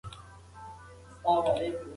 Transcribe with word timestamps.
صادرات 1.23 1.55
بايد 1.55 1.59
زيات 1.73 1.81
سي. 1.81 1.87